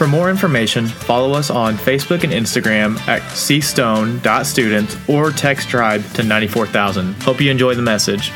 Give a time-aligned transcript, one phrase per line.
[0.00, 6.22] For more information, follow us on Facebook and Instagram at cstone.students or text tribe to
[6.22, 7.22] 94000.
[7.22, 8.32] Hope you enjoy the message.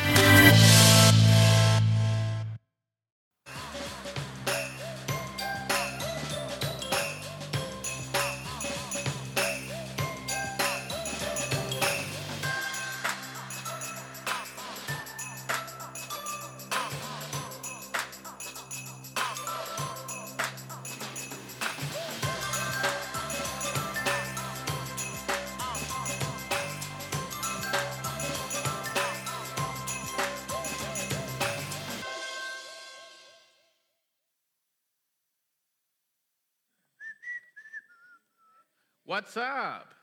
[39.07, 39.93] What's up?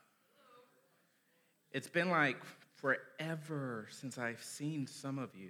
[1.73, 2.37] It's been like
[2.75, 5.49] forever since I've seen some of you.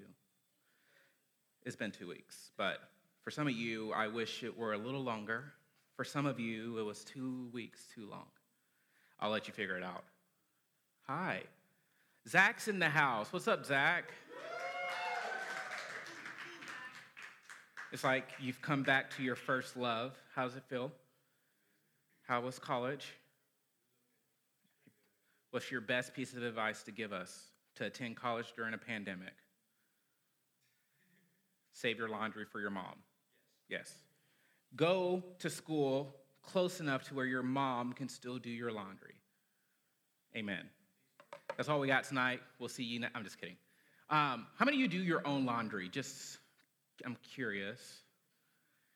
[1.61, 2.79] It's been two weeks, but
[3.21, 5.53] for some of you, I wish it were a little longer.
[5.95, 8.25] For some of you, it was two weeks too long.
[9.19, 10.03] I'll let you figure it out.
[11.03, 11.43] Hi.
[12.27, 13.31] Zach's in the house.
[13.31, 14.05] What's up, Zach?
[17.91, 20.17] It's like you've come back to your first love.
[20.33, 20.91] How does it feel?
[22.23, 23.13] How was college?
[25.53, 29.35] What's your best piece of advice to give us to attend college during a pandemic?
[31.73, 32.95] Save your laundry for your mom.
[33.69, 33.93] Yes.
[34.75, 39.13] Go to school close enough to where your mom can still do your laundry.
[40.35, 40.67] Amen.
[41.55, 42.39] That's all we got tonight.
[42.57, 43.05] We'll see you.
[43.13, 43.57] I'm just kidding.
[44.09, 45.87] Um, how many of you do your own laundry?
[45.87, 46.39] Just,
[47.05, 47.79] I'm curious.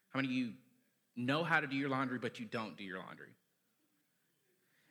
[0.09, 0.53] How many of you
[1.16, 3.29] know how to do your laundry, but you don't do your laundry?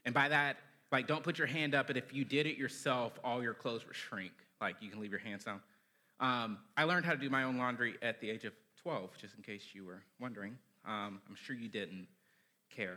[0.05, 0.59] And by that,
[0.97, 3.87] like, don't put your hand up, but if you did it yourself, all your clothes
[3.87, 4.33] would shrink.
[4.63, 5.61] Like, you can leave your hands down.
[6.21, 9.35] Um, I learned how to do my own laundry at the age of 12, just
[9.37, 10.57] in case you were wondering.
[10.87, 12.07] Um, I'm sure you didn't
[12.75, 12.97] care,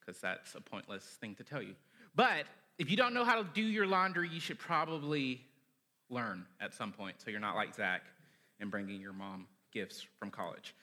[0.00, 1.76] because that's a pointless thing to tell you.
[2.16, 2.46] But
[2.76, 5.42] if you don't know how to do your laundry, you should probably
[6.10, 8.02] learn at some point so you're not like Zach
[8.58, 10.74] and bringing your mom gifts from college.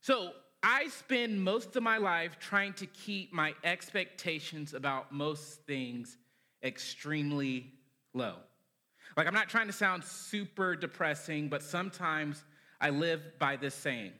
[0.00, 0.30] So,
[0.62, 6.16] I spend most of my life trying to keep my expectations about most things
[6.62, 7.72] extremely
[8.12, 8.36] low.
[9.16, 12.44] Like, I'm not trying to sound super depressing, but sometimes
[12.80, 14.12] I live by this saying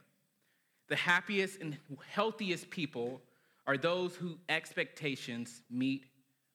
[0.88, 1.76] the happiest and
[2.10, 3.20] healthiest people
[3.66, 6.06] are those whose expectations meet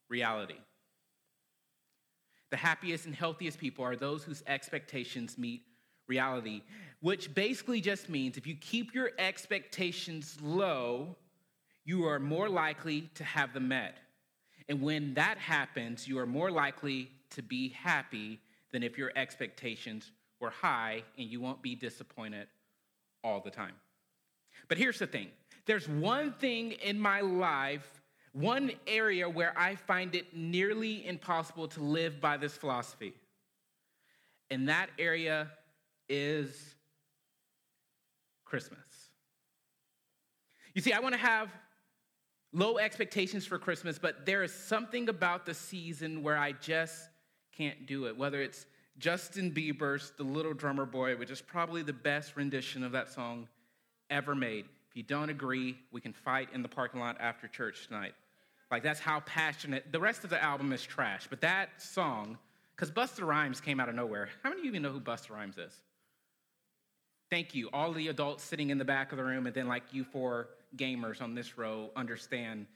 [0.10, 0.58] reality.
[2.50, 5.62] The happiest and healthiest people are those whose expectations meet
[6.14, 6.62] reality,
[7.02, 11.16] which basically just means if you keep your expectations low,
[11.86, 13.96] you are more likely to have them met.
[14.70, 18.40] And when that happens, you are more likely to be happy
[18.72, 22.48] than if your expectations were high and you won't be disappointed
[23.24, 23.76] all the time.
[24.68, 25.30] But here's the thing
[25.66, 28.02] there's one thing in my life,
[28.34, 33.14] one area where I find it nearly impossible to live by this philosophy.
[34.50, 35.52] And that area
[36.10, 36.76] is
[38.46, 38.80] Christmas.
[40.74, 41.50] You see, I want to have
[42.52, 47.10] low expectations for Christmas, but there is something about the season where I just
[47.56, 48.18] can't do it.
[48.18, 48.66] Whether it's
[48.98, 53.48] Justin Bieber's The Little Drummer Boy, which is probably the best rendition of that song
[54.10, 54.66] ever made.
[54.90, 58.14] If you don't agree, we can fight in the parking lot after church tonight.
[58.70, 59.92] Like, that's how passionate.
[59.92, 62.38] The rest of the album is trash, but that song,
[62.76, 64.30] because Busta Rhymes came out of nowhere.
[64.44, 65.74] How many of you even know who Busta Rhymes is?
[67.34, 67.68] Thank you.
[67.74, 70.50] All the adults sitting in the back of the room, and then like you four
[70.78, 72.68] gamers on this row understand.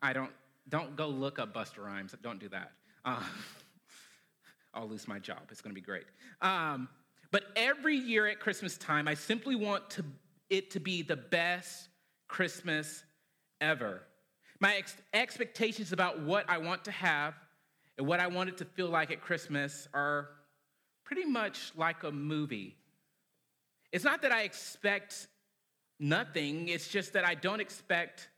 [0.00, 0.30] I don't
[0.70, 2.14] don't go look up Busta Rhymes.
[2.22, 2.72] Don't do that.
[3.04, 3.22] Uh,
[4.74, 5.40] I'll lose my job.
[5.50, 6.04] It's going to be great.
[6.40, 6.88] Um,
[7.32, 10.06] but every year at Christmas time, I simply want to,
[10.48, 11.90] it to be the best
[12.28, 13.04] Christmas
[13.60, 14.00] ever.
[14.58, 17.34] My ex- expectations about what I want to have
[17.98, 20.30] and what I want it to feel like at Christmas are
[21.04, 22.78] pretty much like a movie.
[23.92, 25.28] It's not that I expect
[26.00, 28.28] nothing, it's just that I don't expect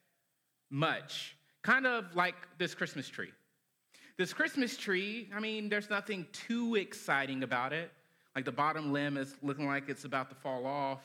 [0.70, 1.36] much.
[1.62, 3.30] Kind of like this Christmas tree.
[4.18, 7.90] This Christmas tree, I mean, there's nothing too exciting about it.
[8.34, 11.00] Like the bottom limb is looking like it's about to fall off.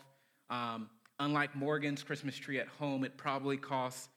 [0.49, 4.09] Um, unlike Morgan's Christmas tree at home, it probably costs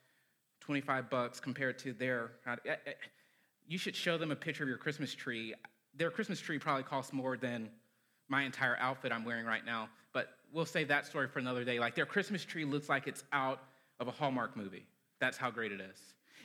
[0.61, 2.33] 25 bucks compared to their.
[3.67, 5.55] You should show them a picture of your Christmas tree.
[5.95, 7.69] Their Christmas tree probably costs more than
[8.29, 9.89] my entire outfit I'm wearing right now,
[10.53, 11.79] we'll save that story for another day.
[11.81, 13.61] Like their Christmas tree looks like it's out
[14.01, 14.85] of a Hallmark movie.
[15.21, 15.99] That's how great it is.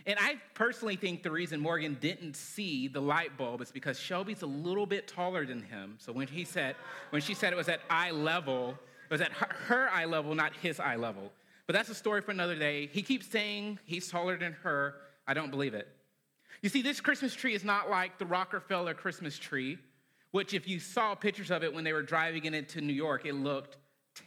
[0.06, 4.42] And I personally think the reason Morgan didn't see the light bulb is because Shelby's
[4.42, 5.95] a little bit taller than him.
[5.98, 6.75] So when he said,
[7.09, 8.77] when she said it was at eye level,
[9.09, 11.31] it was at her, eye level, not his eye level.
[11.65, 12.88] But that's a story for another day.
[12.88, 14.95] He keeps saying he's taller than her.
[15.27, 15.89] I don't believe it.
[16.62, 19.77] You see, this Christmas tree is not like the Rockefeller Christmas tree,
[20.31, 23.25] which, if you saw pictures of it when they were driving it into New York,
[23.25, 23.77] it looked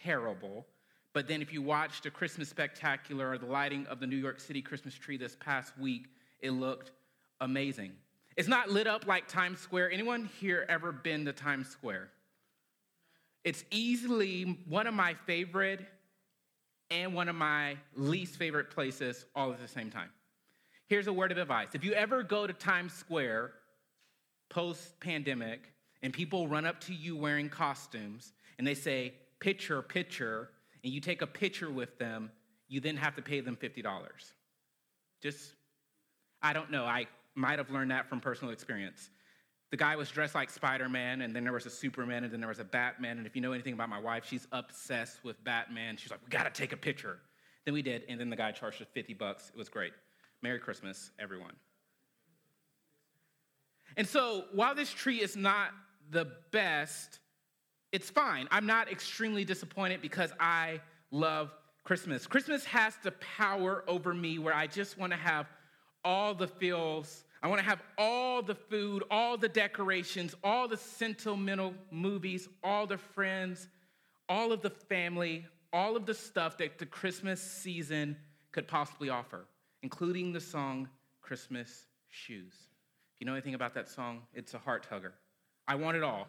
[0.02, 0.66] terrible.
[1.12, 4.38] But then, if you watched a Christmas spectacular or the lighting of the New York
[4.38, 6.06] City Christmas tree this past week,
[6.40, 6.92] it looked
[7.40, 7.92] amazing.
[8.37, 9.90] It's not lit up like Times Square.
[9.90, 12.10] Anyone here ever been to Times Square?
[13.44, 15.81] It's easily one of my favorite
[16.90, 20.10] and one of my least favorite places all at the same time.
[20.86, 23.52] Here's a word of advice if you ever go to Times Square
[24.48, 25.72] post pandemic
[26.02, 30.50] and people run up to you wearing costumes and they say, picture, picture,
[30.84, 32.31] and you take a picture with them,
[32.69, 33.84] you then have to pay them $50.
[35.22, 35.54] Just,
[36.40, 36.84] I don't know.
[36.84, 39.10] I might have learned that from personal experience.
[39.70, 42.40] The guy was dressed like Spider Man, and then there was a Superman, and then
[42.40, 43.19] there was a Batman.
[43.19, 45.96] And if you know anything about my wife, she's obsessed with Batman.
[45.96, 47.19] She's like, we gotta take a picture.
[47.64, 49.50] Then we did, and then the guy charged us 50 bucks.
[49.54, 49.93] It was great.
[50.43, 51.52] Merry Christmas, everyone.
[53.96, 55.70] And so, while this tree is not
[56.10, 57.20] the best,
[57.92, 58.48] it's fine.
[58.50, 61.52] I'm not extremely disappointed because I love
[61.84, 62.26] Christmas.
[62.26, 65.46] Christmas has the power over me where I just want to have
[66.04, 67.25] all the feels.
[67.42, 72.87] I want to have all the food, all the decorations, all the sentimental movies, all
[72.87, 73.69] the friends,
[74.28, 78.16] all of the family, all of the stuff that the Christmas season
[78.52, 79.46] could possibly offer,
[79.82, 80.88] including the song
[81.20, 82.52] Christmas Shoes.
[83.14, 85.14] If you know anything about that song, it's a heart hugger.
[85.69, 86.28] I want it all.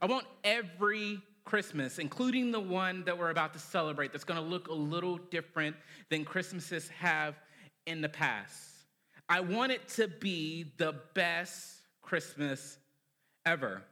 [0.00, 4.68] I want every Christmas, including the one that we're about to celebrate, that's gonna look
[4.68, 5.76] a little different
[6.08, 7.34] than Christmases have
[7.86, 8.60] in the past.
[9.28, 12.78] I want it to be the best Christmas
[13.44, 13.82] ever.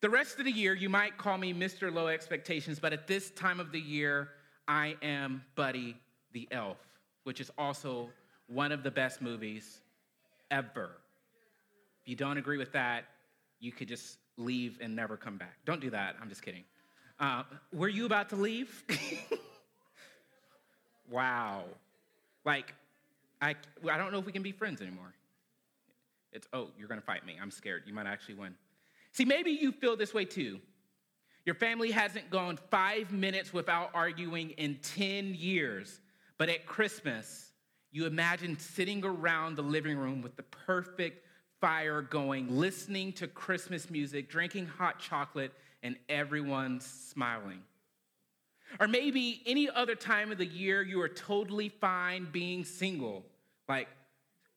[0.00, 1.92] The rest of the year, you might call me Mr.
[1.92, 4.30] Low Expectations, but at this time of the year,
[4.68, 5.96] I am Buddy
[6.32, 6.78] the Elf,
[7.22, 8.10] which is also
[8.46, 9.80] one of the best movies
[10.50, 10.90] ever.
[12.02, 13.04] If you don't agree with that,
[13.60, 15.56] you could just leave and never come back.
[15.64, 16.16] Don't do that.
[16.20, 16.64] I'm just kidding.
[17.20, 18.84] Uh, were you about to leave?
[21.10, 21.64] wow.
[22.44, 22.74] Like,
[23.40, 23.54] I,
[23.90, 25.14] I don't know if we can be friends anymore.
[26.32, 27.36] It's, oh, you're gonna fight me.
[27.40, 27.84] I'm scared.
[27.86, 28.54] You might actually win.
[29.12, 30.60] See, maybe you feel this way too.
[31.44, 36.00] Your family hasn't gone five minutes without arguing in 10 years,
[36.38, 37.52] but at Christmas,
[37.92, 41.23] you imagine sitting around the living room with the perfect
[41.64, 45.50] fire going, listening to Christmas music, drinking hot chocolate,
[45.82, 47.62] and everyone's smiling.
[48.78, 53.24] Or maybe any other time of the year you are totally fine being single.
[53.66, 53.88] Like,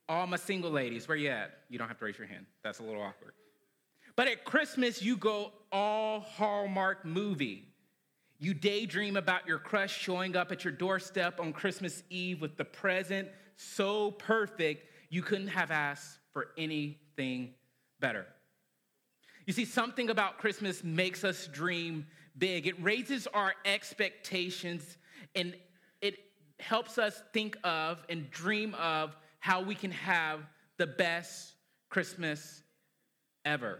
[0.09, 1.59] all my single ladies, where you at?
[1.69, 2.45] You don't have to raise your hand.
[2.61, 3.31] That's a little awkward.
[4.17, 7.69] But at Christmas, you go all Hallmark movie.
[8.37, 12.65] You daydream about your crush showing up at your doorstep on Christmas Eve with the
[12.65, 17.53] present so perfect you couldn't have asked for anything
[17.99, 18.25] better.
[19.45, 22.05] You see, something about Christmas makes us dream
[22.37, 22.67] big.
[22.67, 24.97] It raises our expectations
[25.35, 25.55] and
[26.01, 26.15] it
[26.59, 30.41] helps us think of and dream of how we can have
[30.77, 31.53] the best
[31.89, 32.61] Christmas
[33.45, 33.79] ever.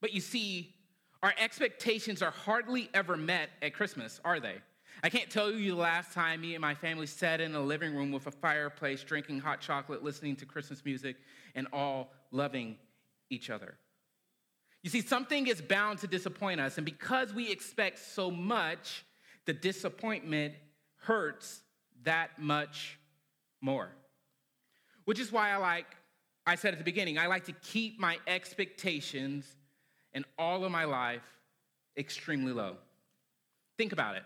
[0.00, 0.74] But you see,
[1.22, 4.56] our expectations are hardly ever met at Christmas, are they?
[5.02, 7.94] I can't tell you the last time me and my family sat in a living
[7.94, 11.16] room with a fireplace, drinking hot chocolate, listening to Christmas music,
[11.56, 12.76] and all loving
[13.28, 13.74] each other.
[14.82, 19.04] You see, something is bound to disappoint us, and because we expect so much,
[19.44, 20.54] the disappointment
[20.96, 21.62] hurts
[22.04, 22.98] that much
[23.60, 23.90] more.
[25.04, 25.86] Which is why I like,
[26.46, 29.46] I said at the beginning, I like to keep my expectations
[30.12, 31.22] in all of my life
[31.96, 32.76] extremely low.
[33.78, 34.22] Think about it.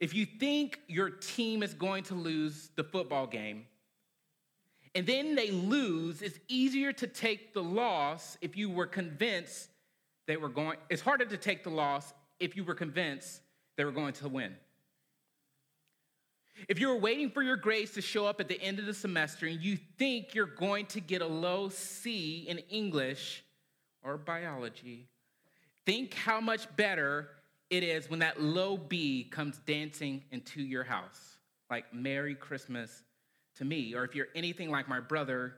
[0.00, 3.66] If you think your team is going to lose the football game,
[4.94, 9.68] and then they lose, it's easier to take the loss if you were convinced
[10.26, 13.40] they were going, it's harder to take the loss if you were convinced
[13.76, 14.54] they were going to win.
[16.68, 19.46] If you're waiting for your grades to show up at the end of the semester
[19.46, 23.44] and you think you're going to get a low C in English
[24.02, 25.06] or biology,
[25.86, 27.28] think how much better
[27.70, 31.36] it is when that low B comes dancing into your house.
[31.70, 33.02] like Merry Christmas
[33.56, 33.94] to me.
[33.94, 35.54] Or if you're anything like my brother,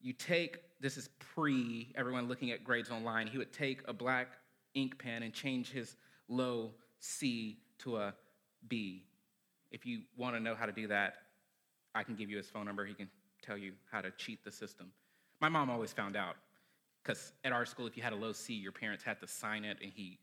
[0.00, 4.28] you take this is pre everyone looking at grades online, he would take a black
[4.74, 5.96] ink pen and change his
[6.28, 8.14] low C to a
[8.68, 9.04] B.
[9.70, 11.14] If you want to know how to do that,
[11.94, 12.86] I can give you his phone number.
[12.86, 13.10] He can
[13.42, 14.90] tell you how to cheat the system.
[15.40, 16.36] My mom always found out
[17.02, 19.64] because at our school, if you had a low C, your parents had to sign
[19.64, 20.18] it, and he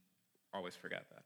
[0.57, 1.23] always forgot that.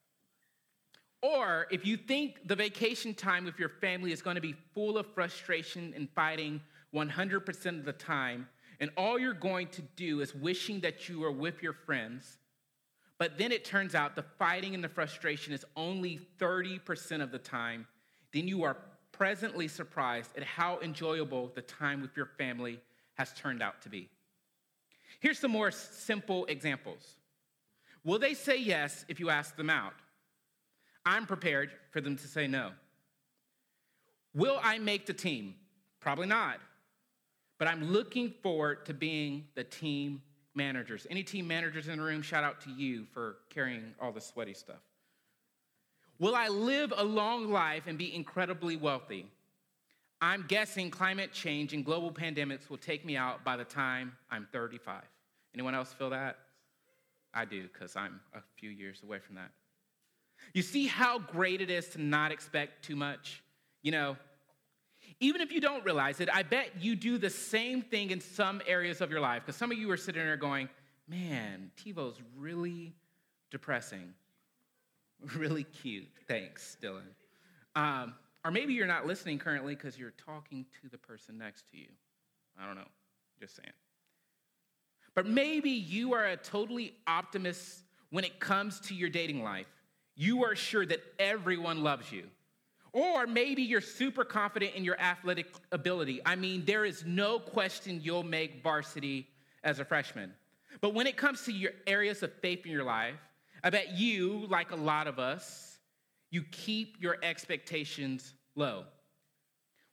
[1.22, 4.98] Or if you think the vacation time with your family is going to be full
[4.98, 6.62] of frustration and fighting
[6.94, 8.48] 100% of the time,
[8.80, 12.40] and all you're going to do is wishing that you were with your friends,
[13.20, 17.38] but then it turns out the fighting and the frustration is only 30% of the
[17.38, 17.86] time,
[18.34, 18.78] then you are
[19.12, 22.80] presently surprised at how enjoyable the time with your family
[23.14, 24.10] has turned out to be.
[25.20, 27.16] Here's some more simple examples.
[28.04, 29.94] Will they say yes if you ask them out?
[31.06, 32.72] I'm prepared for them to say no.
[34.34, 35.56] Will I make the team?
[36.00, 36.60] Probably not.
[37.60, 40.22] But I'm looking forward to being the team
[40.56, 41.06] managers.
[41.10, 44.54] Any team managers in the room, shout out to you for carrying all the sweaty
[44.54, 44.82] stuff.
[46.20, 49.26] Will I live a long life and be incredibly wealthy?
[50.22, 54.48] I'm guessing climate change and global pandemics will take me out by the time I'm
[54.52, 55.02] 35.
[55.56, 56.38] Anyone else feel that?
[57.34, 59.52] I do, because I'm a few years away from that.
[60.54, 63.42] You see how great it is to not expect too much?
[63.84, 64.18] You know,
[65.20, 68.62] even if you don't realize it, I bet you do the same thing in some
[68.68, 70.68] areas of your life, because some of you are sitting there going,
[71.08, 72.94] man, TiVo's really
[73.50, 74.14] depressing.
[75.38, 76.08] Really cute.
[76.28, 77.02] Thanks, Dylan.
[77.76, 81.78] Um, or maybe you're not listening currently because you're talking to the person next to
[81.78, 81.90] you.
[82.60, 82.88] I don't know.
[83.40, 83.70] Just saying.
[85.16, 89.68] But maybe you are a totally optimist when it comes to your dating life.
[90.16, 92.24] You are sure that everyone loves you.
[92.94, 96.22] Or maybe you're super confident in your athletic ability.
[96.26, 99.28] I mean, there is no question you'll make varsity
[99.64, 100.34] as a freshman.
[100.82, 103.16] But when it comes to your areas of faith in your life,
[103.64, 105.78] I bet you, like a lot of us,
[106.32, 108.86] you keep your expectations low.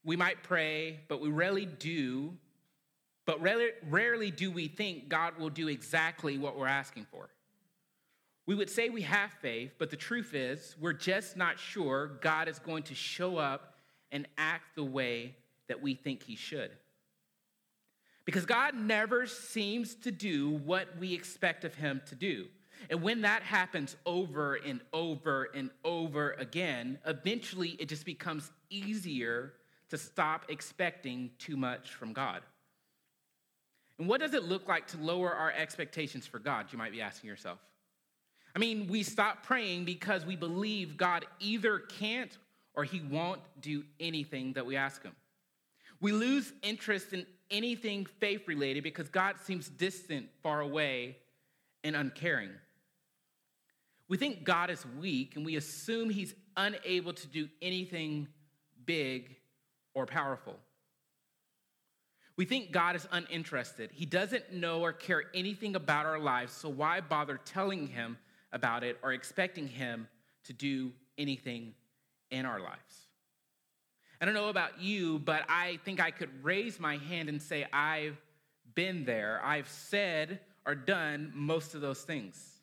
[0.05, 2.35] We might pray, but we rarely do,
[3.29, 7.29] but rarely, rarely do we think God will do exactly what we're asking for.
[8.47, 12.49] We would say we have faith, but the truth is, we're just not sure God
[12.49, 13.75] is going to show up
[14.11, 15.35] and act the way
[15.67, 16.71] that we think He should.
[18.25, 22.47] Because God never seems to do what we expect of Him to do.
[22.89, 29.53] And when that happens over and over and over again, eventually it just becomes easier
[29.91, 32.41] to stop expecting too much from God.
[33.99, 37.01] And what does it look like to lower our expectations for God, you might be
[37.01, 37.59] asking yourself?
[38.55, 42.37] I mean, we stop praying because we believe God either can't
[42.75, 45.15] or he won't do anything that we ask him.
[46.01, 51.17] We lose interest in anything faith related because God seems distant, far away,
[51.83, 52.51] and uncaring.
[54.09, 58.29] We think God is weak and we assume he's unable to do anything
[58.87, 59.37] big
[59.95, 60.57] or powerful.
[62.39, 63.91] We think God is uninterested.
[63.93, 68.17] He doesn't know or care anything about our lives, so why bother telling him
[68.53, 70.07] about it or expecting him
[70.45, 71.75] to do anything
[72.31, 73.09] in our lives?
[74.21, 77.67] I don't know about you, but I think I could raise my hand and say,
[77.73, 78.17] I've
[78.73, 79.41] been there.
[79.45, 82.61] I've said or done most of those things.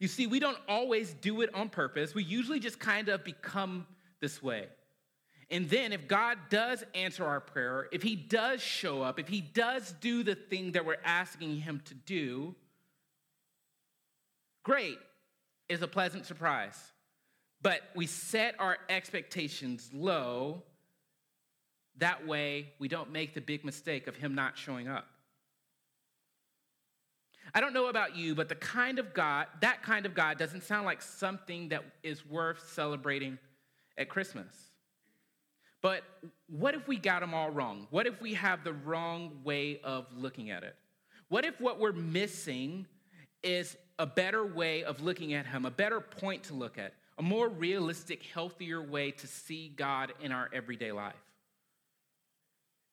[0.00, 2.12] You see, we don't always do it on purpose.
[2.12, 3.86] We usually just kind of become
[4.20, 4.66] this way.
[5.48, 9.40] And then, if God does answer our prayer, if He does show up, if He
[9.40, 12.54] does do the thing that we're asking Him to do,
[14.64, 14.98] great
[15.68, 16.76] is a pleasant surprise.
[17.62, 20.62] But we set our expectations low.
[21.98, 25.06] That way, we don't make the big mistake of Him not showing up.
[27.54, 30.64] I don't know about you, but the kind of God, that kind of God doesn't
[30.64, 33.38] sound like something that is worth celebrating
[33.96, 34.65] at Christmas.
[35.86, 36.02] But
[36.48, 37.86] what if we got them all wrong?
[37.90, 40.74] What if we have the wrong way of looking at it?
[41.28, 42.86] What if what we're missing
[43.44, 47.22] is a better way of looking at Him, a better point to look at, a
[47.22, 51.14] more realistic, healthier way to see God in our everyday life?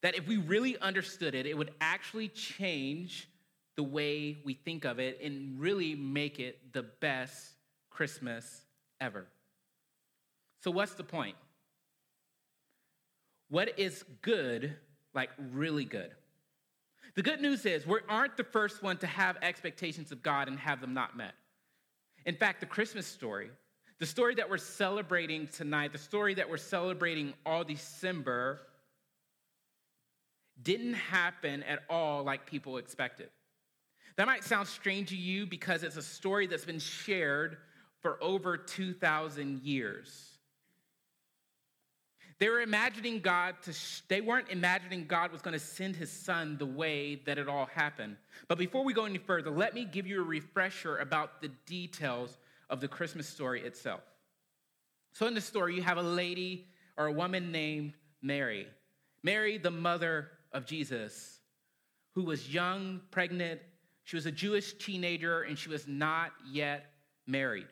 [0.04, 3.28] That if we really understood it, it would actually change
[3.76, 7.54] the way we think of it and really make it the best
[7.90, 8.62] Christmas
[9.02, 9.26] ever.
[10.60, 11.38] So, what's the point?
[13.50, 14.76] What is good,
[15.14, 16.12] like really good?
[17.16, 20.58] The good news is we aren't the first one to have expectations of God and
[20.58, 21.34] have them not met.
[22.26, 23.52] In fact, the Christmas story
[24.00, 28.60] The story that we're celebrating tonight, the story that we're celebrating all December,
[30.62, 33.30] didn't happen at all like people expected.
[34.18, 37.58] That might sound strange to you because it's a story that's been shared
[38.02, 40.33] for over 2,000 years.
[42.40, 46.12] They were imagining God to, sh- they weren't imagining God was going to send his
[46.12, 48.18] son the way that it all happened.
[48.48, 52.38] But before we go any further, let me give you a refresher about the details
[52.70, 54.02] of the Christmas story itself.
[55.14, 58.68] So, in the story, you have a lady or a woman named Mary.
[59.22, 61.40] Mary, the mother of Jesus,
[62.16, 63.62] who was young, pregnant.
[64.06, 66.86] She was a Jewish teenager and she was not yet
[67.28, 67.68] married.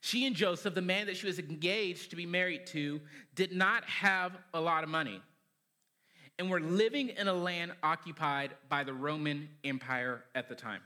[0.00, 3.00] She and Joseph, the man that she was engaged to be married to,
[3.34, 5.20] did not have a lot of money
[6.38, 10.82] and were living in a land occupied by the Roman Empire at the time.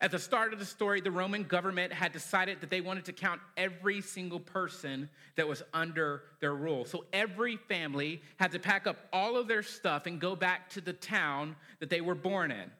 [0.00, 3.12] At the start of the story, the Roman government had decided that they wanted to
[3.12, 6.84] count every single person that was under their rule.
[6.84, 10.80] So every family had to pack up all of their stuff and go back to
[10.80, 12.70] the town that they were born in.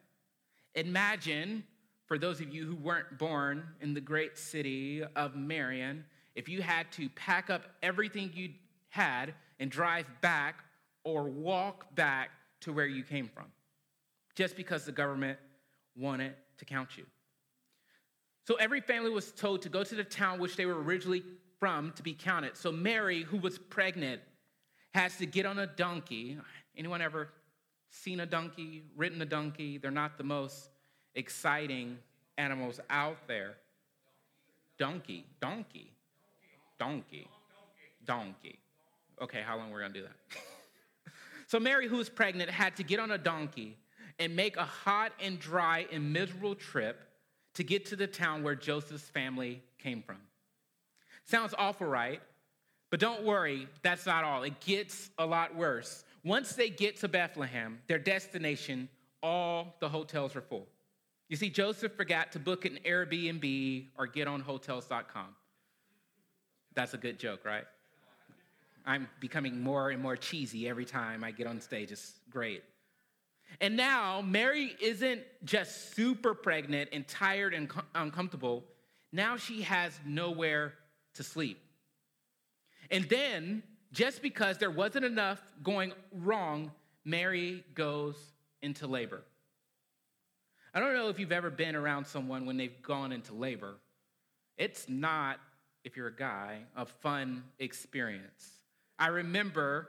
[0.73, 1.63] Imagine
[2.05, 6.61] for those of you who weren't born in the great city of Marion, if you
[6.61, 8.49] had to pack up everything you
[8.89, 10.63] had and drive back
[11.03, 12.29] or walk back
[12.61, 13.45] to where you came from,
[14.35, 15.39] just because the government
[15.95, 17.05] wanted to count you.
[18.47, 21.23] So every family was told to go to the town which they were originally
[21.59, 22.55] from to be counted.
[22.55, 24.21] So Mary, who was pregnant,
[24.93, 26.37] has to get on a donkey.
[26.77, 27.29] Anyone ever
[27.89, 29.77] seen a donkey, ridden a donkey?
[29.77, 30.69] They're not the most
[31.15, 31.97] exciting
[32.37, 33.55] animals out there.
[34.77, 35.91] Donkey, donkey,
[36.77, 37.27] donkey,
[38.05, 38.59] donkey.
[39.21, 40.39] Okay, how long we're gonna do that?
[41.47, 43.77] so Mary, who was pregnant, had to get on a donkey
[44.19, 47.01] and make a hot and dry and miserable trip
[47.53, 50.17] to get to the town where Joseph's family came from.
[51.25, 52.21] Sounds awful, right?
[52.91, 54.43] But don't worry, that's not all.
[54.43, 56.03] It gets a lot worse.
[56.23, 58.89] Once they get to Bethlehem, their destination,
[59.23, 60.67] all the hotels are full.
[61.27, 65.35] You see, Joseph forgot to book an Airbnb or get on hotels.com.
[66.75, 67.63] That's a good joke, right?
[68.85, 71.91] I'm becoming more and more cheesy every time I get on stage.
[71.91, 72.63] It's great.
[73.61, 78.63] And now, Mary isn't just super pregnant and tired and uncomfortable.
[79.11, 80.73] Now she has nowhere
[81.15, 81.59] to sleep.
[82.91, 86.71] And then, just because there wasn't enough going wrong,
[87.03, 88.17] Mary goes
[88.61, 89.23] into labor.
[90.75, 93.75] I don't know if you've ever been around someone when they've gone into labor.
[94.57, 95.39] It's not,
[95.85, 98.59] if you're a guy, a fun experience.
[98.99, 99.87] I remember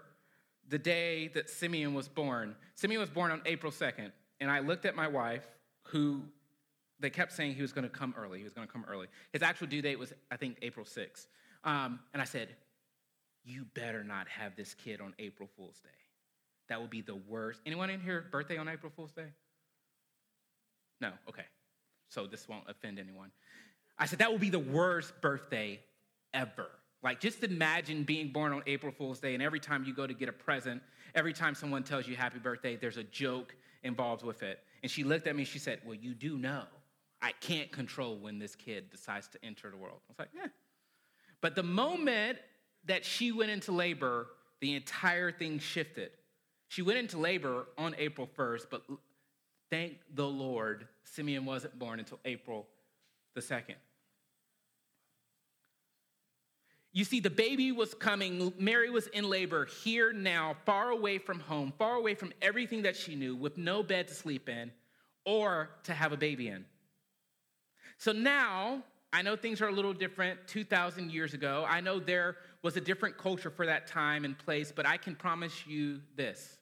[0.69, 2.55] the day that Simeon was born.
[2.77, 5.45] Simeon was born on April 2nd, and I looked at my wife,
[5.89, 6.23] who
[7.01, 8.39] they kept saying he was going to come early.
[8.39, 9.09] He was going to come early.
[9.33, 11.27] His actual due date was, I think, April 6th.
[11.65, 12.49] Um, and I said,
[13.45, 15.89] You better not have this kid on April Fool's Day.
[16.69, 17.61] That would be the worst.
[17.67, 19.33] Anyone in here birthday on April Fool's Day?
[21.01, 21.45] No, okay.
[22.09, 23.31] So this won't offend anyone.
[23.99, 25.81] I said, that will be the worst birthday
[26.35, 26.69] ever.
[27.03, 30.15] Like, just imagine being born on April Fool's Day, and every time you go to
[30.15, 30.83] get a present,
[31.15, 34.61] every time someone tells you happy birthday, there's a joke involved with it.
[34.83, 36.65] And she looked at me, and she said, Well, you do know
[37.23, 39.99] I can't control when this kid decides to enter the world.
[40.09, 40.49] I was like, Yeah.
[41.41, 42.39] But the moment
[42.87, 44.27] that she went into labor,
[44.61, 46.11] the entire thing shifted.
[46.69, 48.83] She went into labor on April 1st, but
[49.71, 52.67] Thank the Lord, Simeon wasn't born until April
[53.35, 53.75] the 2nd.
[56.93, 58.55] You see, the baby was coming.
[58.59, 62.97] Mary was in labor here now, far away from home, far away from everything that
[62.97, 64.73] she knew, with no bed to sleep in
[65.27, 66.65] or to have a baby in.
[67.99, 71.67] So now, I know things are a little different 2,000 years ago.
[71.69, 75.15] I know there was a different culture for that time and place, but I can
[75.15, 76.57] promise you this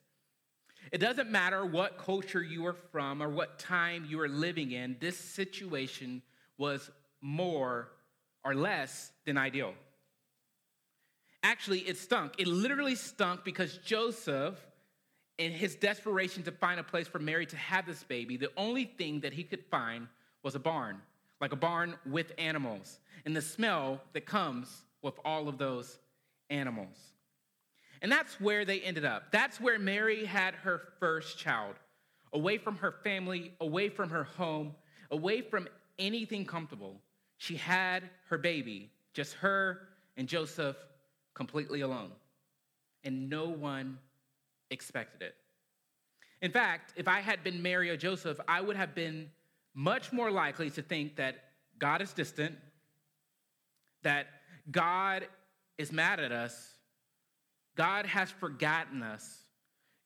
[0.91, 4.97] it doesn't matter what culture you are from or what time you are living in,
[4.99, 6.21] this situation
[6.57, 6.89] was
[7.21, 7.89] more
[8.43, 9.73] or less than ideal.
[11.43, 12.33] Actually, it stunk.
[12.37, 14.55] It literally stunk because Joseph,
[15.37, 18.85] in his desperation to find a place for Mary to have this baby, the only
[18.85, 20.07] thing that he could find
[20.43, 21.01] was a barn,
[21.41, 25.99] like a barn with animals, and the smell that comes with all of those
[26.49, 27.14] animals.
[28.05, 29.31] And that's where they ended up.
[29.31, 31.73] That's where Mary had her first child,
[32.33, 34.75] away from her family, away from her home,
[35.09, 37.01] away from anything comfortable.
[37.37, 39.87] She had her baby, just her
[40.17, 40.75] and Joseph
[41.33, 42.11] completely alone.
[43.03, 43.97] And no one
[44.69, 45.35] expected it.
[46.43, 49.31] In fact, if I had been Mary or Joseph, I would have been
[49.73, 51.37] much more likely to think that
[51.79, 52.55] God is distant,
[54.03, 54.27] that
[54.69, 55.25] God
[55.79, 56.74] is mad at us,
[57.75, 59.39] God has forgotten us,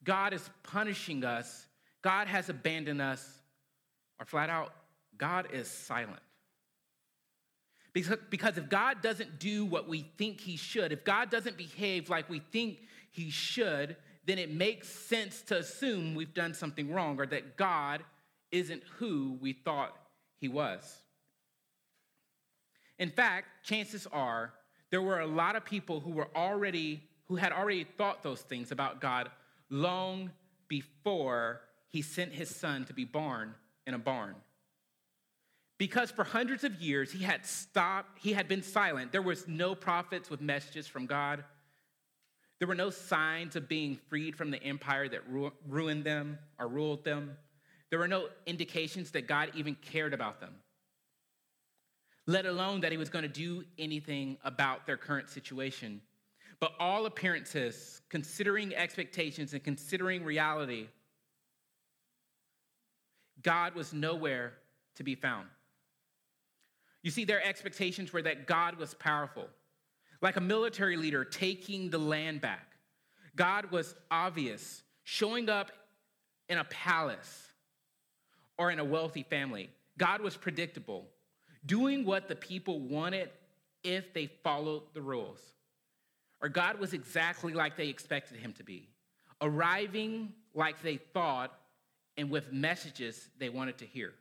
[0.03, 1.67] God is punishing us,
[2.01, 3.39] God has abandoned us,
[4.19, 4.73] or flat out,
[5.17, 6.21] God is silent.
[7.93, 12.29] Because, if God doesn't do what we think he should, if God doesn't behave like
[12.29, 12.79] we think
[13.11, 18.03] he should, then it makes sense to assume we've done something wrong or that God
[18.51, 19.95] isn't who we thought
[20.37, 21.01] he was.
[22.99, 24.53] In fact, chances are
[24.91, 28.71] there were a lot of people who were already who had already thought those things
[28.71, 29.29] about God
[29.69, 30.31] long
[30.67, 33.53] before he sent his son to be born
[33.87, 34.35] in a barn.
[35.77, 39.11] Because for hundreds of years he had stopped, he had been silent.
[39.11, 41.43] There was no prophets with messages from God.
[42.57, 46.67] There were no signs of being freed from the empire that ru- ruined them or
[46.67, 47.37] ruled them.
[47.89, 50.55] There were no indications that God even cared about them,
[52.27, 56.01] let alone that he was going to do anything about their current situation.
[56.59, 60.87] But all appearances, considering expectations and considering reality,
[63.41, 64.53] God was nowhere
[64.95, 65.47] to be found.
[67.01, 69.47] You see, their expectations were that God was powerful,
[70.21, 72.75] like a military leader taking the land back.
[73.37, 75.71] God was obvious, showing up
[76.49, 77.47] in a palace
[78.57, 79.69] or in a wealthy family.
[79.97, 81.07] God was predictable,
[81.65, 83.29] doing what the people wanted
[83.81, 85.39] if they followed the rules.
[86.41, 88.87] Or God was exactly like they expected him to be,
[89.41, 91.51] arriving like they thought
[92.17, 94.13] and with messages they wanted to hear.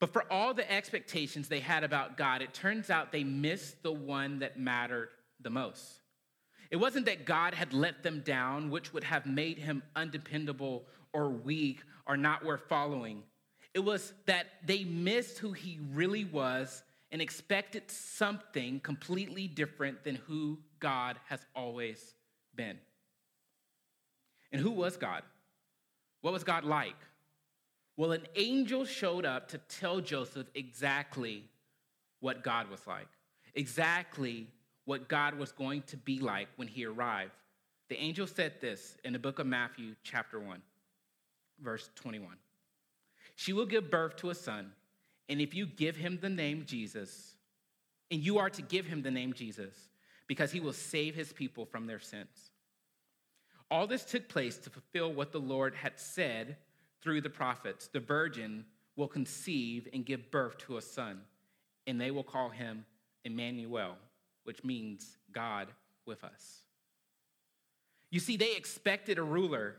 [0.00, 3.92] But for all the expectations they had about God, it turns out they missed the
[3.92, 5.08] one that mattered
[5.40, 6.02] the most.
[6.70, 11.30] It wasn't that God had let them down, which would have made him undependable or
[11.30, 13.22] weak or not worth following.
[13.74, 16.83] It was that they missed who he really was
[17.14, 22.12] and expected something completely different than who God has always
[22.56, 22.76] been.
[24.50, 25.22] And who was God?
[26.22, 26.96] What was God like?
[27.96, 31.44] Well, an angel showed up to tell Joseph exactly
[32.18, 33.06] what God was like,
[33.54, 34.48] exactly
[34.84, 37.30] what God was going to be like when he arrived.
[37.90, 40.60] The angel said this in the book of Matthew, chapter 1,
[41.62, 42.34] verse 21.
[43.36, 44.72] She will give birth to a son,
[45.28, 47.34] and if you give him the name Jesus,
[48.10, 49.74] and you are to give him the name Jesus,
[50.26, 52.50] because he will save his people from their sins.
[53.70, 56.56] All this took place to fulfill what the Lord had said
[57.02, 58.64] through the prophets the virgin
[58.96, 61.20] will conceive and give birth to a son,
[61.86, 62.84] and they will call him
[63.24, 63.96] Emmanuel,
[64.44, 65.68] which means God
[66.06, 66.60] with us.
[68.10, 69.76] You see, they expected a ruler,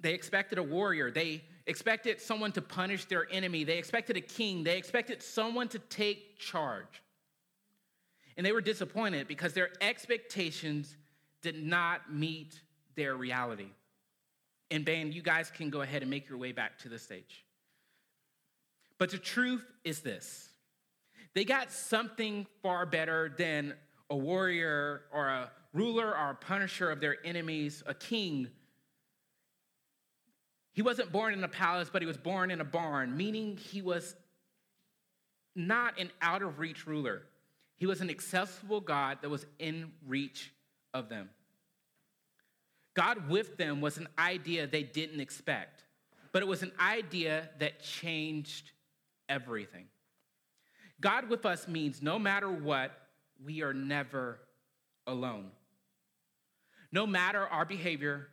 [0.00, 4.64] they expected a warrior, they expected someone to punish their enemy, they expected a king,
[4.64, 7.02] they expected someone to take charge.
[8.36, 10.96] And they were disappointed because their expectations
[11.42, 12.60] did not meet
[12.94, 13.68] their reality.
[14.70, 17.44] And band, you guys can go ahead and make your way back to the stage.
[18.98, 20.48] But the truth is this
[21.34, 23.74] they got something far better than
[24.10, 28.48] a warrior or a ruler or a punisher of their enemies, a king.
[30.72, 33.82] He wasn't born in a palace, but he was born in a barn, meaning he
[33.82, 34.14] was
[35.54, 37.22] not an out of reach ruler.
[37.76, 40.52] He was an accessible God that was in reach
[40.94, 41.28] of them.
[42.94, 45.84] God with them was an idea they didn't expect,
[46.30, 48.70] but it was an idea that changed
[49.28, 49.86] everything.
[51.00, 52.92] God with us means no matter what,
[53.44, 54.38] we are never
[55.06, 55.50] alone.
[56.92, 58.28] No matter our behavior,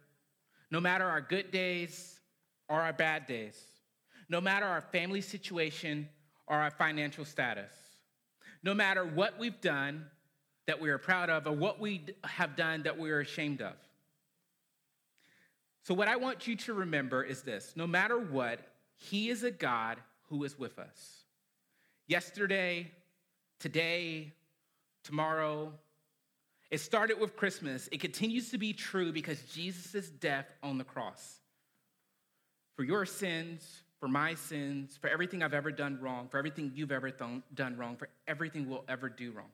[0.70, 2.19] no matter our good days
[2.70, 3.60] or our bad days,
[4.30, 6.08] no matter our family situation
[6.48, 7.72] or our financial status,
[8.64, 10.06] no matter what we've done
[10.68, 13.74] that we are proud of or what we have done that we are ashamed of.
[15.84, 18.60] So, what I want you to remember is this no matter what,
[18.96, 19.98] He is a God
[20.30, 21.24] who is with us.
[22.08, 22.92] Yesterday,
[23.60, 24.34] today,
[25.04, 25.74] tomorrow.
[26.70, 27.90] It started with Christmas.
[27.92, 31.39] It continues to be true because Jesus' death on the cross.
[32.80, 36.94] For your sins, for my sins, for everything I've ever done wrong, for everything you've
[36.94, 39.50] ever th- done wrong, for everything we'll ever do wrong.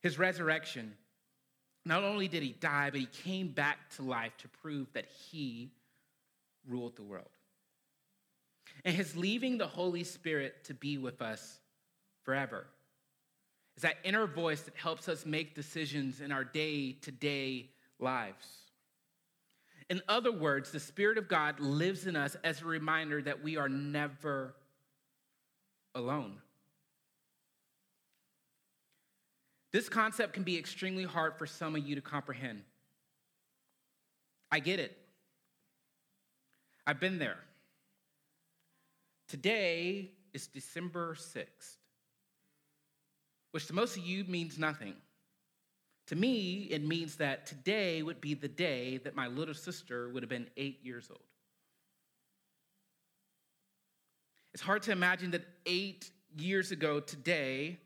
[0.00, 0.94] His resurrection
[1.84, 5.72] not only did he die, but he came back to life to prove that he
[6.68, 7.36] ruled the world.
[8.84, 11.58] And his leaving the Holy Spirit to be with us
[12.22, 12.68] forever
[13.76, 18.46] is that inner voice that helps us make decisions in our day to day lives.
[19.90, 23.56] In other words, the Spirit of God lives in us as a reminder that we
[23.56, 24.54] are never
[25.94, 26.38] alone.
[29.72, 32.62] This concept can be extremely hard for some of you to comprehend.
[34.50, 34.96] I get it.
[36.86, 37.38] I've been there.
[39.28, 41.76] Today is December 6th,
[43.52, 44.94] which to most of you means nothing.
[46.08, 50.22] To me, it means that today would be the day that my little sister would
[50.22, 51.20] have been eight years old.
[54.52, 57.78] It's hard to imagine that eight years ago today,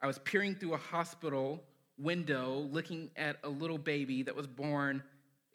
[0.00, 1.64] I was peering through a hospital
[1.98, 5.02] window looking at a little baby that was born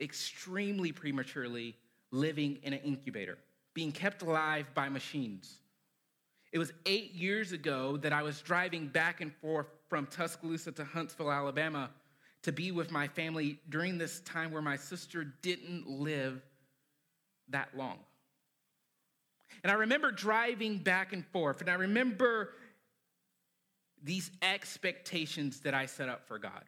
[0.02, 1.76] extremely prematurely,
[2.12, 3.38] living in an incubator,
[3.74, 5.60] being kept alive by machines.
[6.52, 10.86] It was eight years ago that I was driving back and forth from Tuscaloosa to
[10.86, 11.90] Huntsville, Alabama,
[12.44, 16.42] to be with my family during this time where my sister didn't live
[17.50, 17.98] that long.
[19.64, 22.54] And I remember driving back and forth, and I remember
[24.02, 26.64] these expectations that I set up for God.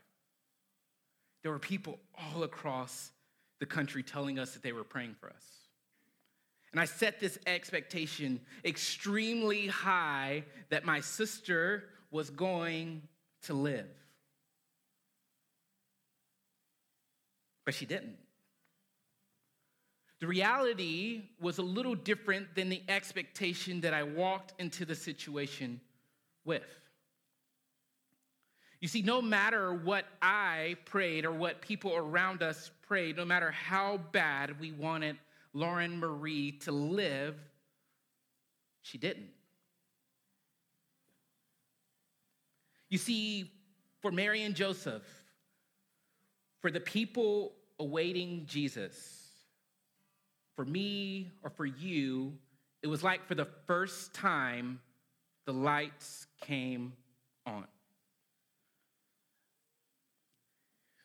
[1.43, 3.11] There were people all across
[3.59, 5.45] the country telling us that they were praying for us.
[6.71, 13.01] And I set this expectation extremely high that my sister was going
[13.43, 13.87] to live.
[17.65, 18.17] But she didn't.
[20.19, 25.81] The reality was a little different than the expectation that I walked into the situation
[26.45, 26.67] with.
[28.81, 33.51] You see, no matter what I prayed or what people around us prayed, no matter
[33.51, 35.17] how bad we wanted
[35.53, 37.35] Lauren Marie to live,
[38.81, 39.29] she didn't.
[42.91, 43.49] You see,
[44.01, 45.01] for Mary and Joseph,
[46.61, 49.29] for the people awaiting Jesus,
[50.57, 52.33] for me or for you,
[52.83, 54.81] it was like for the first time
[55.45, 56.91] the lights came
[57.45, 57.65] on.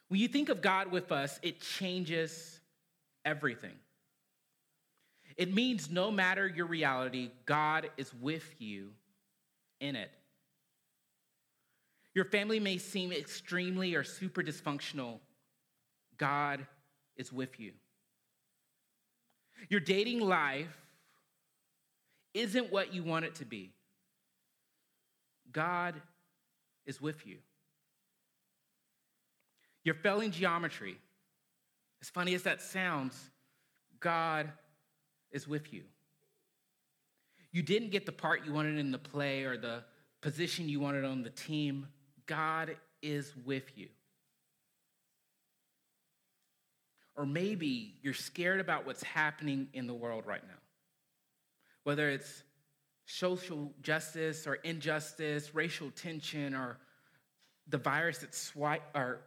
[0.08, 2.60] When you think of God with us, it changes
[3.24, 3.78] everything.
[5.36, 8.90] It means no matter your reality, God is with you
[9.80, 10.10] in it.
[12.16, 15.18] Your family may seem extremely or super dysfunctional.
[16.16, 16.66] God
[17.14, 17.72] is with you.
[19.68, 20.74] Your dating life
[22.32, 23.74] isn't what you want it to be.
[25.52, 25.94] God
[26.86, 27.36] is with you.
[29.84, 30.96] You're failing geometry.
[32.00, 33.30] As funny as that sounds,
[34.00, 34.50] God
[35.32, 35.82] is with you.
[37.52, 39.84] You didn't get the part you wanted in the play or the
[40.22, 41.88] position you wanted on the team.
[42.26, 43.88] God is with you.
[47.16, 50.58] Or maybe you're scared about what's happening in the world right now.
[51.84, 52.42] Whether it's
[53.06, 56.78] social justice or injustice, racial tension, or
[57.68, 59.20] the virus that's swi- or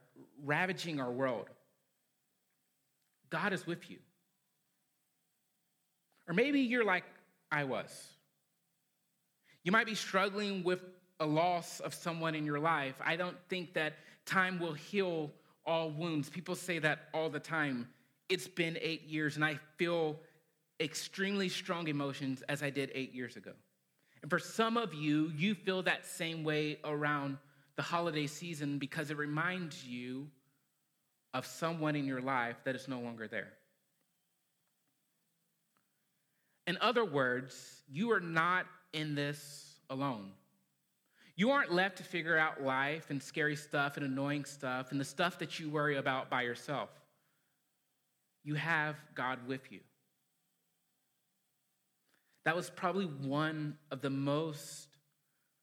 [0.44, 1.48] ravaging our world.
[3.30, 3.98] God is with you.
[6.28, 7.06] Or maybe you're like
[7.52, 7.90] I was.
[9.64, 10.82] You might be struggling with
[11.20, 12.96] a loss of someone in your life.
[13.04, 15.32] I don't think that time will heal
[15.66, 16.30] all wounds.
[16.30, 17.88] People say that all the time.
[18.30, 20.20] It's been eight years, and I feel
[20.80, 23.52] extremely strong emotions as I did eight years ago.
[24.22, 27.38] And for some of you, you feel that same way around
[27.76, 30.28] the holiday season because it reminds you
[31.34, 33.54] of someone in your life that is no longer there.
[36.68, 40.32] In other words, you are not in this alone.
[41.40, 45.06] You aren't left to figure out life and scary stuff and annoying stuff and the
[45.06, 46.90] stuff that you worry about by yourself.
[48.44, 49.80] You have God with you.
[52.44, 54.90] That was probably one of the most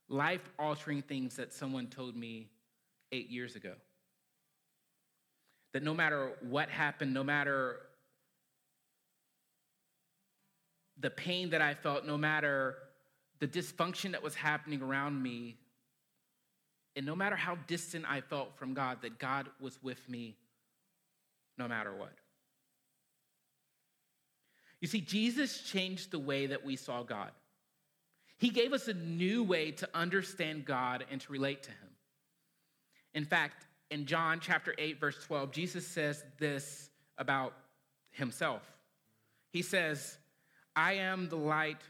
[0.09, 2.49] life altering things that someone told me
[3.13, 3.75] eight years ago.
[5.75, 7.81] That no matter what happened, no matter
[10.99, 12.79] the pain that I felt, no matter
[13.41, 15.59] the dysfunction that was happening around me,
[16.97, 20.35] and no matter how distant I felt from God, that God was with me
[21.59, 22.13] no matter what.
[24.81, 27.31] You see, Jesus changed the way that we saw God.
[28.39, 31.89] He gave us a new way to understand God and to relate to Him.
[33.15, 37.55] In fact, in John chapter 8, verse 12, Jesus says this about
[38.11, 38.63] Himself.
[39.51, 40.19] He says,
[40.75, 41.81] I am the light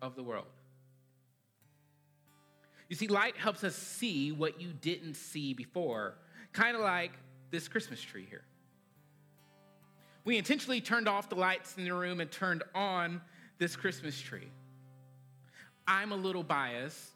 [0.00, 0.46] of the world.
[2.92, 6.18] You see, light helps us see what you didn't see before,
[6.52, 7.12] kind of like
[7.50, 8.44] this Christmas tree here.
[10.26, 13.22] we intentionally turned off the lights in the room and turned on
[13.56, 14.50] this Christmas tree.
[15.88, 17.12] I'm a little biased,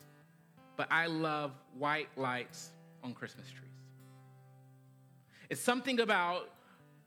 [0.79, 2.71] but I love white lights
[3.05, 3.69] on Christmas trees.
[5.51, 6.49] It's something about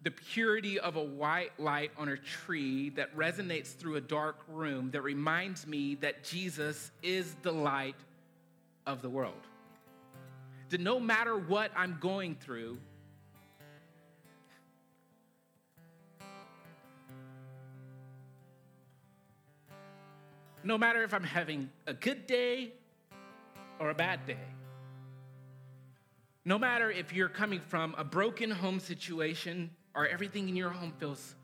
[0.04, 4.92] the purity of a white light on a tree that resonates through a dark room
[4.92, 7.96] that reminds me that Jesus is the light
[8.90, 9.48] of the world.
[10.70, 12.78] That no matter what I'm going through,
[20.64, 22.74] no matter if I'm having a good day
[23.80, 24.38] or a bad day,
[26.46, 30.94] no matter if you're coming from a broken home situation or everything in your home
[30.98, 31.36] feels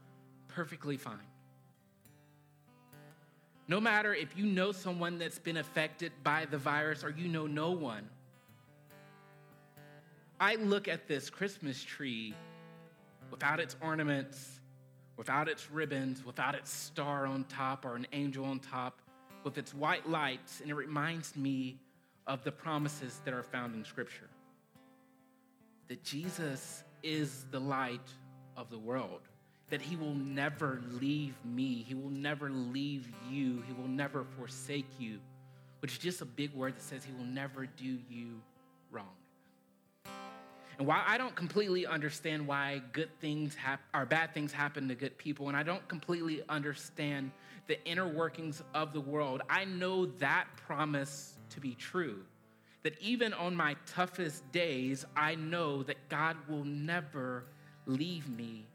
[0.47, 1.19] perfectly fine.
[3.67, 7.47] No matter if you know someone that's been affected by the virus or you know
[7.47, 8.07] no one,
[10.39, 12.35] I look at this Christmas tree
[13.31, 14.59] without its ornaments,
[15.17, 19.01] without its ribbons, without its star on top or an angel on top,
[19.43, 21.79] with its white lights, and it reminds me
[22.27, 24.29] of the promises that are found in Scripture.
[25.87, 28.09] That Jesus is the light
[28.57, 29.21] of the world,
[29.69, 34.87] that he will never leave me, he will never leave you, he will never forsake
[34.99, 35.19] you,
[35.79, 38.41] which is just a big word that says he will never do you
[38.91, 39.15] wrong.
[40.77, 44.95] And while I don't completely understand why good things hap- or bad things happen to
[44.95, 47.31] good people, and I don't completely understand
[47.67, 52.23] the inner workings of the world, I know that promise to be true.
[52.83, 57.45] That even on my toughest days, I know that God will never
[57.87, 58.67] leave me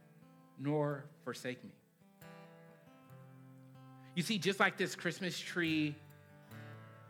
[0.60, 1.70] nor forsake me.
[4.14, 5.94] You see, just like this Christmas tree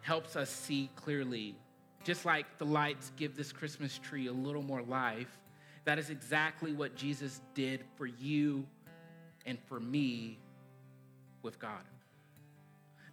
[0.03, 1.57] helps us see clearly
[2.05, 5.39] just like the lights give this Christmas tree a little more life,
[5.85, 8.67] that is exactly what Jesus did for you
[9.47, 10.39] and for me
[11.43, 11.83] with God.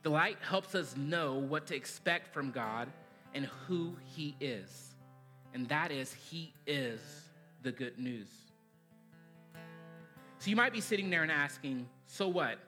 [0.04, 2.88] The light helps us know what to expect from God
[3.34, 4.96] and who He is.
[5.54, 7.02] And that is, He is
[7.64, 8.28] the good news.
[10.40, 12.60] So you might be sitting there and asking, so what?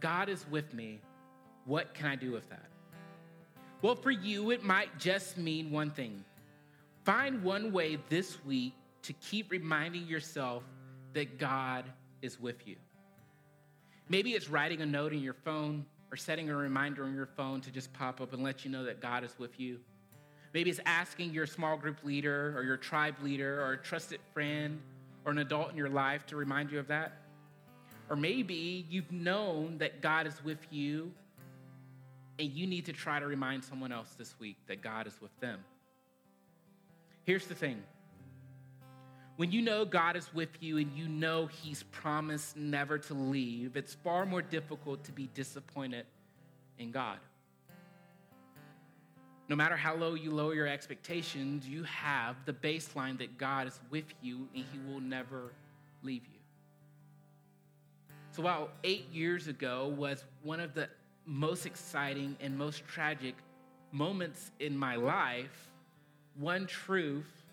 [0.00, 1.00] God is with me.
[1.64, 2.66] What can I do with that?
[3.82, 6.24] Well, for you, it might just mean one thing.
[7.04, 10.62] Find one way this week to keep reminding yourself
[11.12, 11.84] that God
[12.22, 12.76] is with you.
[14.08, 17.60] Maybe it's writing a note in your phone or setting a reminder on your phone
[17.60, 19.78] to just pop up and let you know that God is with you.
[20.54, 24.80] Maybe it's asking your small group leader or your tribe leader or a trusted friend
[25.26, 27.18] or an adult in your life to remind you of that.
[28.08, 31.12] Or maybe you've known that God is with you
[32.38, 35.38] and you need to try to remind someone else this week that God is with
[35.40, 35.58] them.
[37.24, 37.82] Here's the thing
[39.36, 43.76] when you know God is with you and you know He's promised never to leave,
[43.76, 46.06] it's far more difficult to be disappointed
[46.78, 47.18] in God.
[49.48, 53.80] No matter how low you lower your expectations, you have the baseline that God is
[53.90, 55.52] with you and He will never
[56.02, 56.40] leave you.
[58.32, 60.88] So, while eight years ago was one of the
[61.24, 63.34] most exciting and most tragic
[63.92, 65.70] moments in my life,
[66.38, 67.44] one truth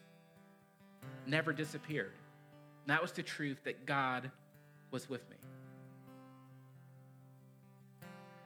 [1.25, 2.11] never disappeared.
[2.83, 4.29] And that was the truth that God
[4.91, 5.37] was with me.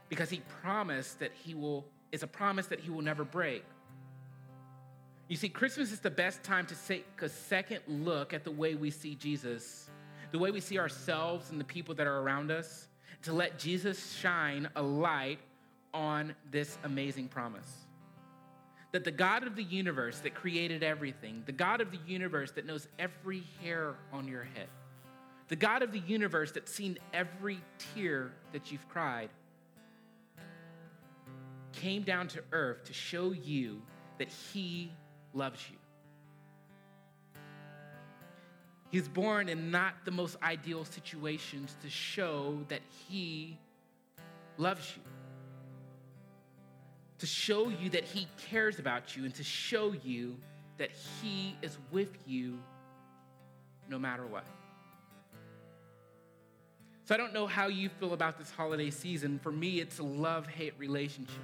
[0.10, 3.63] Because he promised that he will, is a promise that he will never break.
[5.28, 8.76] You see, Christmas is the best time to take a second look at the way
[8.76, 9.89] we see Jesus,
[10.32, 12.88] the way we see ourselves and the people that are around us,
[13.24, 15.39] to let Jesus shine a light
[15.93, 17.86] on this amazing promise.
[18.93, 22.65] That the God of the universe that created everything, the God of the universe that
[22.65, 24.70] knows every hair on your head,
[25.50, 27.60] the God of the universe that's seen every
[27.93, 29.30] tear that you've cried,
[31.82, 33.82] came down to earth to show you
[34.18, 34.92] that He
[35.34, 35.78] loves you.
[38.90, 43.58] He's born in not the most ideal situations to show that He
[44.58, 45.04] loves you.
[47.19, 50.38] To show you that He cares about you and to show you
[50.78, 52.58] that He is with you
[53.90, 54.46] no matter what.
[57.06, 59.40] So I don't know how you feel about this holiday season.
[59.40, 61.40] For me, it's a love hate relationship.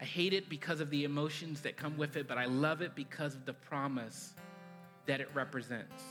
[0.00, 2.94] I hate it because of the emotions that come with it, but I love it
[2.94, 4.34] because of the promise
[5.06, 6.02] that it represents.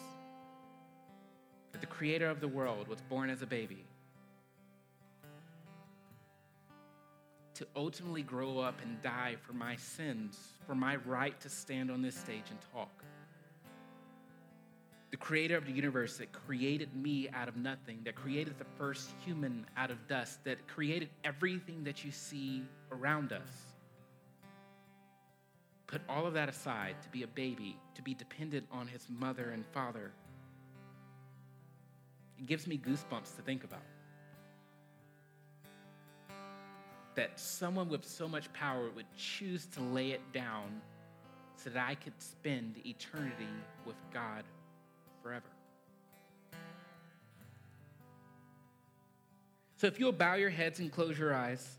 [1.72, 3.86] That the creator of the world was born as a baby
[7.56, 12.02] to ultimately grow up and die for my sins, for my right to stand on
[12.02, 13.04] this stage and talk.
[15.12, 19.12] the creator of the universe that created me out of nothing, that created the first
[19.24, 22.62] human out of dust, that created everything that you see
[22.92, 23.75] around us,
[25.88, 29.52] put all of that aside to be a baby, to be dependent on his mother
[29.52, 30.12] and father.
[32.40, 33.84] It gives me goosebumps to think about.
[37.16, 40.82] That someone with so much power would choose to lay it down
[41.56, 43.48] so that I could spend eternity
[43.86, 44.44] with God
[45.24, 45.46] forever.
[49.78, 51.78] So if you'll bow your heads and close your eyes.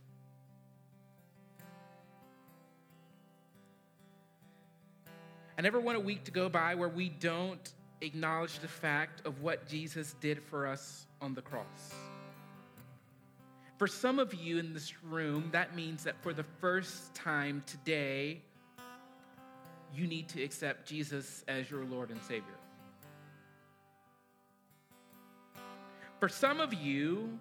[5.58, 9.40] I never want a week to go by where we don't acknowledge the fact of
[9.40, 11.94] what Jesus did for us on the cross.
[13.78, 18.42] For some of you in this room, that means that for the first time today,
[19.94, 22.44] you need to accept Jesus as your Lord and Savior.
[26.20, 27.38] For some of you,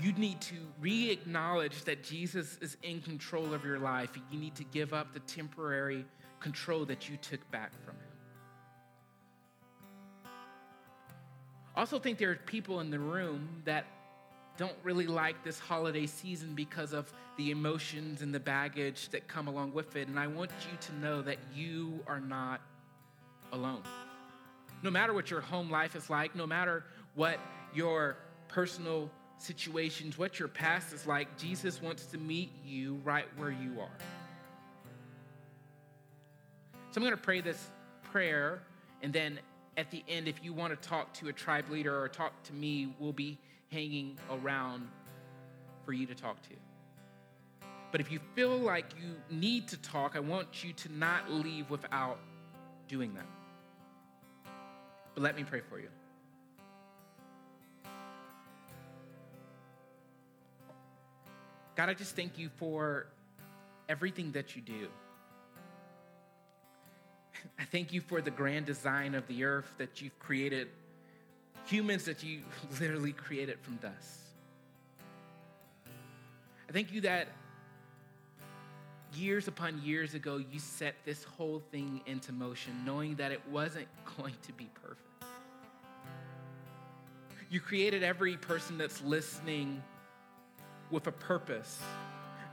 [0.00, 4.10] you need to re acknowledge that Jesus is in control of your life.
[4.30, 6.04] You need to give up the temporary
[6.40, 8.02] control that you took back from him.
[11.76, 13.86] I also think there are people in the room that
[14.56, 19.48] don't really like this holiday season because of the emotions and the baggage that come
[19.48, 20.06] along with it.
[20.06, 22.60] And I want you to know that you are not
[23.52, 23.82] alone.
[24.82, 27.40] No matter what your home life is like, no matter what
[27.74, 28.16] your
[28.46, 33.80] personal situations, what your past is like, Jesus wants to meet you right where you
[33.80, 34.23] are.
[36.94, 37.72] So I'm going to pray this
[38.04, 38.62] prayer,
[39.02, 39.40] and then
[39.76, 42.52] at the end, if you want to talk to a tribe leader or talk to
[42.52, 43.36] me, we'll be
[43.72, 44.86] hanging around
[45.84, 46.54] for you to talk to.
[47.90, 51.68] But if you feel like you need to talk, I want you to not leave
[51.68, 52.20] without
[52.86, 53.26] doing that.
[55.14, 55.88] But let me pray for you.
[61.74, 63.08] God, I just thank you for
[63.88, 64.86] everything that you do.
[67.58, 70.68] I thank you for the grand design of the earth that you've created,
[71.66, 72.40] humans that you
[72.80, 74.20] literally created from dust.
[76.68, 77.28] I thank you that
[79.16, 83.86] years upon years ago, you set this whole thing into motion, knowing that it wasn't
[84.16, 85.00] going to be perfect.
[87.50, 89.82] You created every person that's listening
[90.90, 91.80] with a purpose,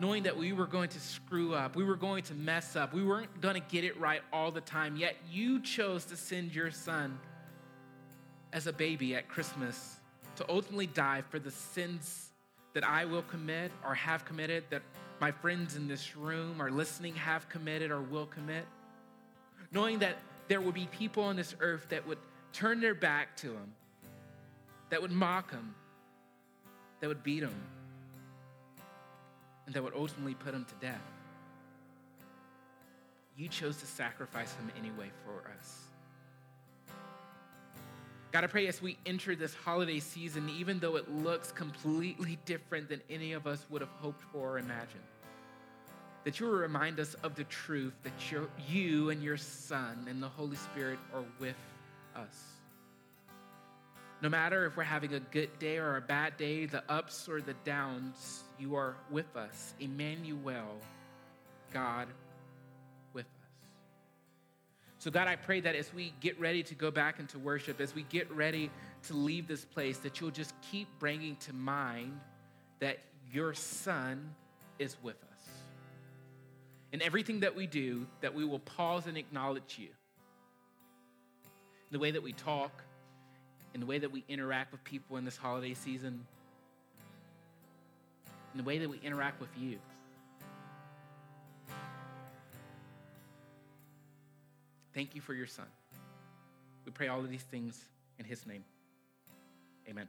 [0.02, 3.04] knowing that we were going to screw up, we were going to mess up, we
[3.04, 6.72] weren't going to get it right all the time, yet you chose to send your
[6.72, 7.20] son
[8.52, 9.98] as a baby at Christmas
[10.36, 12.32] to ultimately die for the sins
[12.74, 14.82] that I will commit or have committed, that
[15.20, 18.66] my friends in this room are listening have committed or will commit.
[19.72, 22.18] Knowing that there will be people on this earth that would
[22.54, 23.72] turn their back to him,
[24.90, 25.76] that would mock him,
[27.02, 27.54] that would beat him,
[29.74, 31.02] that would ultimately put him to death.
[33.38, 35.78] You chose to sacrifice him anyway for us.
[38.32, 42.88] God, I pray as we enter this holiday season, even though it looks completely different
[42.88, 45.04] than any of us would have hoped for or imagined,
[46.24, 48.14] that you will remind us of the truth that
[48.70, 51.58] you and your Son and the Holy Spirit are with
[52.16, 52.61] us.
[54.22, 57.42] No matter if we're having a good day or a bad day, the ups or
[57.42, 59.74] the downs, you are with us.
[59.80, 60.78] Emmanuel,
[61.74, 62.08] God
[63.14, 63.50] with us.
[65.00, 67.96] So, God, I pray that as we get ready to go back into worship, as
[67.96, 68.70] we get ready
[69.08, 72.20] to leave this place, that you'll just keep bringing to mind
[72.80, 73.00] that
[73.32, 74.36] your Son
[74.78, 75.50] is with us.
[76.92, 79.90] In everything that we do, that we will pause and acknowledge you.
[81.90, 82.84] The way that we talk,
[83.74, 86.26] in the way that we interact with people in this holiday season,
[88.54, 89.78] in the way that we interact with you.
[94.94, 95.68] Thank you for your son.
[96.86, 97.86] We pray all of these things
[98.20, 98.64] in his name.
[99.88, 100.08] Amen.